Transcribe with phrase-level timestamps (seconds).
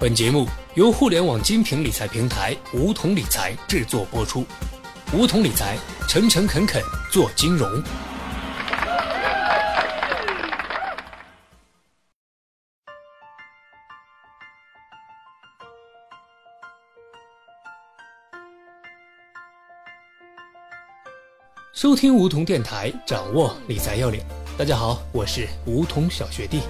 [0.00, 4.46] 本节目由互联网精品理财平台梧桐理财制作播出。
[5.12, 5.76] 梧桐理财，
[6.08, 7.70] 诚诚恳恳做金融。
[21.74, 24.24] 收听梧桐电台，掌握理财要领。
[24.56, 26.62] 大家好，我是梧桐小学弟。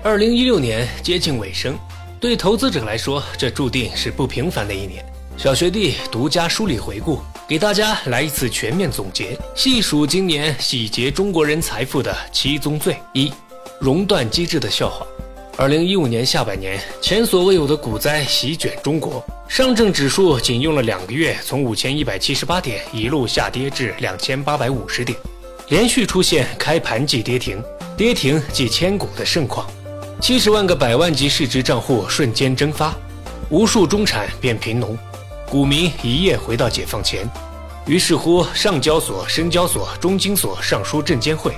[0.00, 1.76] 二零一六年接近尾声，
[2.20, 5.04] 对投资者来说，这注定是不平凡的一年。
[5.36, 13.32] 小学弟独家梳理回顾，给大家来一次全面总结，细数今年洗劫中国人财富的七宗罪：一、
[13.80, 15.04] 熔断机制的笑话。
[15.56, 25.18] 二零一五年下半年，前所未有的股灾席卷中国，上证指数仅用了两个月，从五千一百七十八点一路下跌至两千八百五十点，
[25.70, 27.60] 连续出现开盘即跌停，
[27.96, 29.68] 跌停即千股的盛况。
[30.20, 32.92] 七十万个百万级市值账户瞬间蒸发，
[33.50, 34.98] 无数中产变贫农，
[35.48, 37.28] 股民一夜回到解放前。
[37.86, 41.52] 于是乎，上交所、深交所、中金所上书证监会，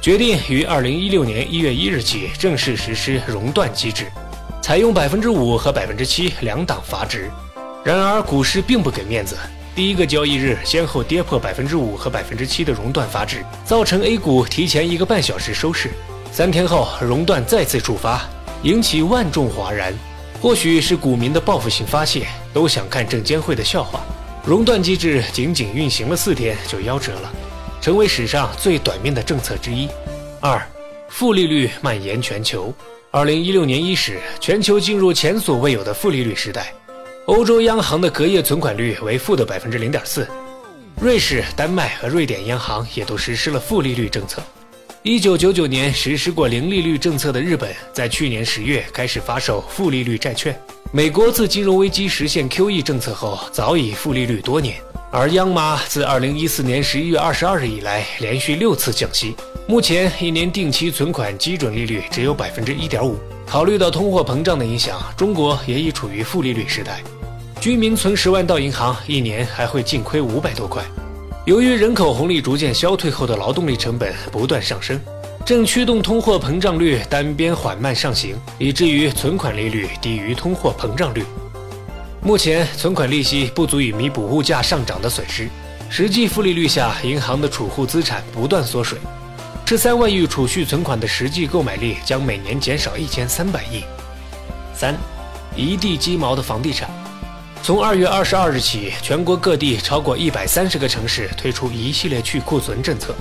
[0.00, 4.12] 决定于二零一六年一月一日起正式实施熔断机制，
[4.60, 7.30] 采用百分之五和百分之七两档阀值。
[7.82, 9.36] 然而，股市并不给面子，
[9.74, 15.90] 第一个交易日先后跌破百分之五和百分之七的熔断阀值，造成 A 股提前一个半小时收市。
[16.34, 18.26] 三天后，熔断再次触发，
[18.62, 19.92] 引起万众哗然。
[20.40, 24.00] 或许是股民的报复性发泄，都想看证监会的笑话。
[24.42, 27.30] 熔断机制仅仅运行了四天就夭折了，
[27.82, 29.86] 成为史上最短命的政策之一。
[30.40, 30.66] 二，
[31.10, 32.72] 负利率蔓延全球。
[33.10, 36.72] 二零一六年伊始，全球进入前所未有的负利率时代。
[37.26, 40.26] 欧洲央行的隔夜存款率为负的百分之零点四，
[40.98, 44.42] 瑞士、丹麦和瑞典央行也都实施了负利率政策。
[45.04, 50.56] 一九九九年实施过零利率政策的日本，在去年十月开始发售负利率债券。
[50.92, 54.76] 美国自金融危机实现 QE 政策后，早已负利率多年。
[55.10, 59.34] 而央妈自二零一四年十一月二十二日以来，连续六次降息，
[59.66, 63.18] 目前一年定期存款基准利率只有百分之一点五。
[63.44, 67.02] 考虑到通货膨胀的影响，中国也已处于负利率时代，
[67.60, 70.80] 居民存十万到银行，一年还会净亏五百多块。
[71.44, 75.00] 由于人口红利逐渐消退后的劳动力成本不断上升，
[75.44, 81.24] 正驱动通货膨胀率单边缓慢上行，以至于存款利率低于通货膨胀率。
[82.22, 85.48] 目前存款利息不足以弥补物价上涨的损失，
[85.90, 88.96] 实际负利率下，银行的储户资产不断缩水，
[89.66, 93.82] 这三万亿储蓄存款的实际购买力将每年减少一千三百亿。
[94.72, 94.94] 三，
[95.56, 96.88] 一地鸡毛的房地产。
[97.62, 103.14] 从二月二十二日起，全国各地超过一百三十个城市推出一系列去库存政策，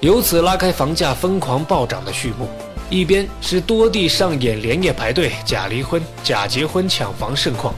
[0.00, 2.46] 由此拉开房价疯狂暴涨的序幕。
[2.90, 7.74] 一边是多地上演连夜排队假离婚、假结婚抢房盛况，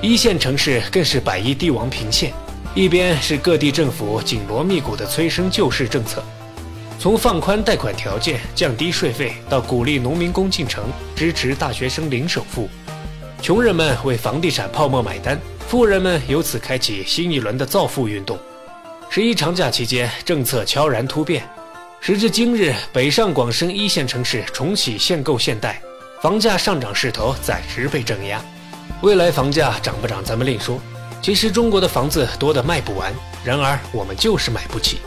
[0.00, 2.30] 一线城市更是百亿地王频现；
[2.72, 6.22] 一边是各地政府紧锣密鼓的催生救市政策，
[6.96, 10.84] 从放宽贷款条件、降低税费，到鼓励农民工进城、
[11.16, 12.68] 支持大学生零首付，
[13.42, 15.36] 穷人们为房地产泡沫买单。
[15.68, 18.38] 富人们由此开启新一轮的造富运动。
[19.10, 21.42] 十一长假期间，政策悄然突变。
[21.98, 25.82] 时至今日，北上广深一线城市重启限购限贷，
[26.22, 28.40] 房价上涨势头暂时被镇压。
[29.02, 30.80] 未来房价涨不涨，咱们另说。
[31.20, 33.12] 其实中国的房子多得卖不完，
[33.44, 34.98] 然而我们就是买不起。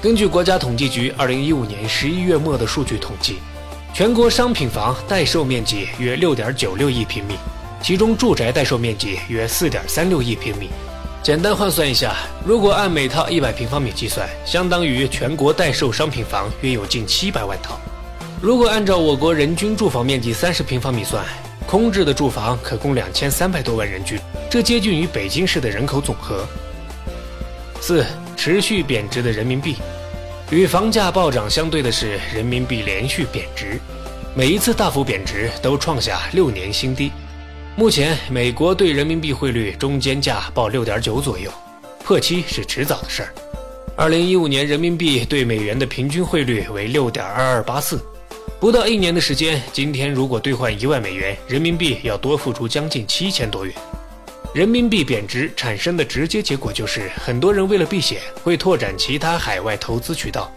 [0.00, 3.40] 根据国家统计局二零一五年十一月末的数据统计，
[3.92, 7.34] 全国商品房待售面积约六点九六亿平米。
[7.80, 10.68] 其中住宅待售面积约四点三六亿平米，
[11.22, 17.78] 简单换算一下，如果按每套一百平方米计算，相当于全国待售商品房约有近七百万套。
[18.42, 21.24] 如果按照我国人均住房面积三十平方米算，
[21.66, 26.46] 空置的住房可供两千三百多万人居，这接近于北京市的人口总和。
[27.80, 28.04] 四、
[28.36, 29.76] 持续贬值的人民币，
[30.50, 33.80] 与房价暴涨相对的是人民币连续贬值，
[34.34, 37.12] 每一次大幅贬值都创下六年新低。
[37.78, 41.48] 目前，美国对人民币汇率中间价报六点九左右，
[42.02, 43.32] 破七是迟早的事儿。
[43.94, 48.02] 二零一五年人民币对美元的平均汇率为六点二二八四，
[48.58, 53.72] 不到一年的时间，今天如果兑换一万美元，人民币要多付出将近七千多元。
[54.52, 60.52] 人民币贬值产生的直接结果就是，很多人为了避险，会拓展其他海外投资渠道，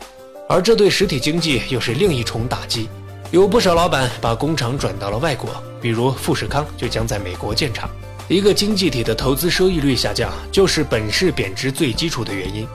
[0.49, 2.89] 而这对实体经济又是另一重打击。
[3.31, 5.49] 有不少老板把工厂转到了外国，
[5.81, 7.89] 比如富士康就将在美国建厂。
[8.27, 12.67] 一个经济体的投资收益率下降，就是本市贬值最基础的原因，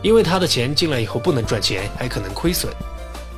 [0.00, 2.72] 因为他的钱进来以后不能赚钱，还可能亏损。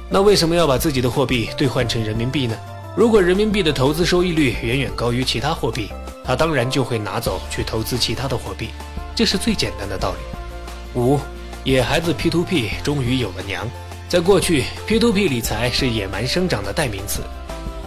[0.08, 2.56] 那为什么要把自己的货币兑换成人民币呢？
[2.96, 5.90] 如果人民币的投资收益率远远高于其他货币，
[6.25, 8.69] 他当然就会拿走去投资其他的货币，
[9.17, 11.00] 这是最简单的道理。
[11.00, 11.19] 五，
[11.64, 13.69] 野孩子 P2P 终于有了娘。
[14.11, 17.21] 在过去，P2P 理财是野蛮生长的代名词，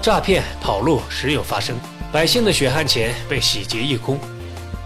[0.01, 1.75] 诈骗、跑路时有发生，
[2.13, 4.17] 百姓的血汗钱被洗劫一空。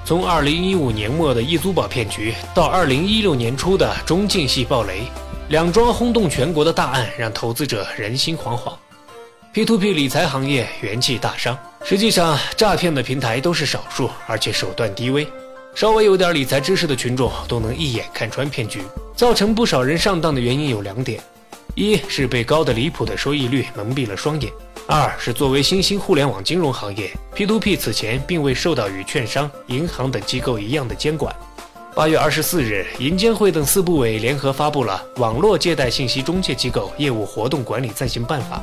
[0.04, 5.04] 从2015年末的易租宝骗局到2016年初的中晋系暴雷，
[5.50, 8.74] 两桩轰动全国的大案让投资者人心惶惶。
[9.54, 11.56] P2P 理财行业元气大伤。
[11.86, 15.28] 实际上，诈骗的平台都是少数，而且手段低微，
[15.75, 18.81] 稍微有点理财知识的群众都能一眼看穿骗局。
[19.18, 21.19] 造成不少人上当的原因有两点：
[21.74, 24.52] 一是被高的离谱的收益率蒙蔽了双眼；
[24.86, 31.36] 二是作为新兴互联网金融行业，P2P 此前并未受到与券商、银行等机构一样的监管。
[31.96, 38.62] 八月二十四日，银监会等四部委联合发布了《网络借贷信息中介机构业务活动管理暂行办法》。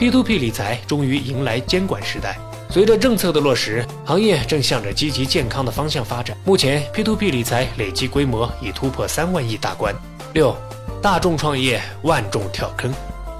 [0.00, 2.38] P2P 理财终于迎来监管时代。
[2.68, 6.36] 随着政策的落实，行业正向着积极健康的方向发展。
[6.44, 9.94] 目前，P2P 理财累计规模已突破三万亿大关。
[10.34, 10.54] 六，
[11.00, 12.92] 大众创业，万众跳坑。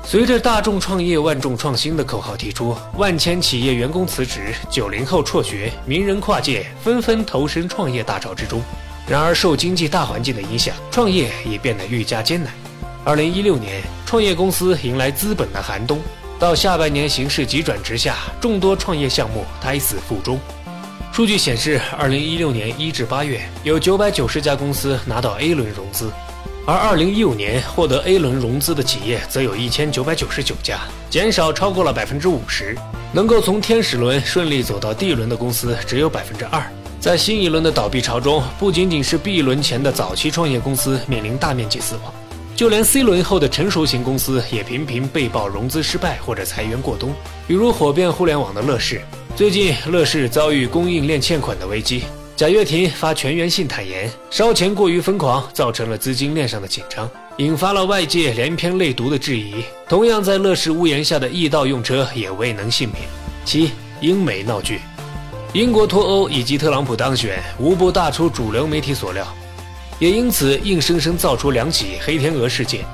[0.04, 8.62] 随着“大众创业，万众创新”的口号提出，万千企业员工辞职，九零后辍学，名人跨界，纷纷投身创业大潮之中。
[9.08, 12.52] 然而，受经济大环境的影响，创业也变得愈加艰难。
[13.04, 16.00] 二零一六年，创业公司迎来资本的寒冬。
[16.38, 20.38] 到下半年，形势急转直下，众多创业项目胎死腹中。
[21.10, 26.10] 数据显示，二零一六年一至八月，有九百九十家公司拿到 A 轮融资，
[26.66, 32.76] 而二零一五年获得 A 轮融资的企业则有一千九百九十九家，减少超过了百分之五十。
[33.12, 36.62] 能够从天使轮顺利走到 D 轮的公司只有百分之二。
[37.00, 42.12] 在新一轮的倒闭潮中，不仅仅是 B 轮前的早期创业公司面临大面积死亡。
[42.56, 47.14] 就连 C 轮后的成熟型公司也频频被曝融资失败或者裁员过冬，
[47.46, 49.02] 比如火遍互联网的乐视。
[49.36, 52.04] 最近，乐视遭遇供应链欠款的危机，
[52.34, 57.06] 贾跃亭发全员信坦言，烧钱过于疯狂，造成了资金链上的紧张，
[57.36, 59.56] 引发了外界连篇累牍的质疑。
[59.86, 63.02] 同样在乐视屋檐下的易到用车也未能幸免。
[63.44, 64.80] 七，英美闹剧，
[65.52, 69.26] 英国脱欧以及特朗普当选，无不大出主流媒体所料。
[69.98, 72.84] 也因此硬生生造出两起黑天鹅事件。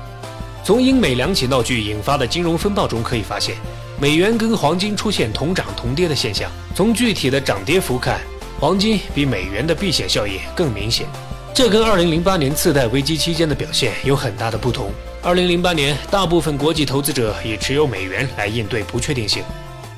[0.63, 3.55] 从英美两起闹剧引发的金融风暴中可以发现，
[3.99, 6.49] 美元跟黄金出现同涨同跌的现象。
[6.73, 8.21] 从具体的涨跌幅看，
[8.59, 11.05] 黄金比美元的避险效应更明显。
[11.53, 14.89] 这跟2008年次贷危机期间的表现有很大的不同。
[15.21, 19.43] 2008年，大部分国际投资者以持有美元来应对不确定性，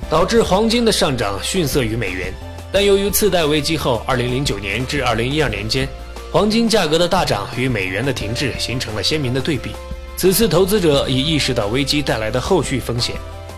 [0.10, 2.34] 导致黄金的上涨逊色于美元。
[2.72, 5.88] 但由于次贷危机后2009年至2012年间，
[6.36, 9.72] 黄金价格的大涨与美元的停滞形成了鲜明的对比。
[10.18, 13.16] 此次投资者已意识到危机带来的后续风险，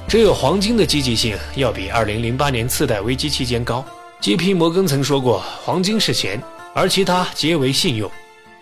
[0.07, 3.83] 只有黄金的积极性要比2008年次贷危机期间高。
[4.21, 4.53] J.P.
[4.53, 6.39] 摩根曾说过：“黄金是钱，
[6.75, 8.07] 而其他皆为信用。”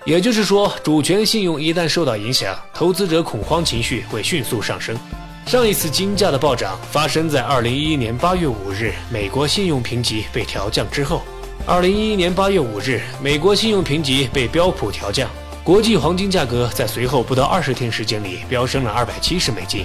[0.06, 4.98] 也就是说，主权信用一旦受到影响，投资者恐慌情绪会迅速上升。
[5.46, 11.22] 上一次金价的暴涨发生在2011年8月5日，美国信用评级被调降之后。
[11.68, 15.28] 二零一一年八月五日，美国信用评级被标普调降，
[15.64, 19.84] 国际黄金价格在随后不到二十天时间里飙升了二百七十美金，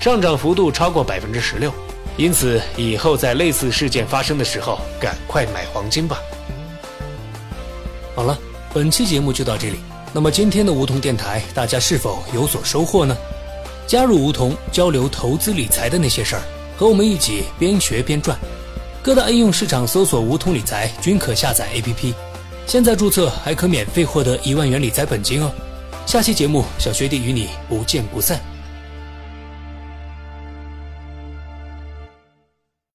[0.00, 1.70] 上涨幅度超过百分之十六。
[2.16, 6.18] 因此，以后在类似事件发生的时候，赶快买黄金吧。
[8.14, 8.38] 好了，
[8.72, 9.76] 本期节目就到这里。
[10.14, 13.14] 那么今天的梧桐电台，大家是否有所收获呢？
[13.86, 16.42] 加入梧桐，交流投资理财的那些事儿，
[16.78, 18.38] 和我们一起边学边赚。
[19.02, 22.12] 各大应用市场搜索“梧桐理财”均可下载 APP，
[22.66, 25.50] 现在注册还可免费获得一万元理财本金哦。
[26.04, 28.38] 下期节目，小学弟与你不见不散。